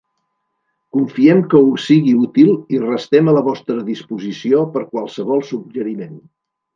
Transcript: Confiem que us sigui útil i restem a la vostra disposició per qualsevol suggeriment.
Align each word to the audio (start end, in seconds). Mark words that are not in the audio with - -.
Confiem 0.95 1.41
que 1.49 1.59
us 1.73 1.83
sigui 1.89 2.15
útil 2.21 2.49
i 2.77 2.81
restem 2.85 3.29
a 3.29 3.35
la 3.39 3.43
vostra 3.49 3.79
disposició 3.93 4.63
per 4.77 4.83
qualsevol 4.95 5.45
suggeriment. 5.55 6.17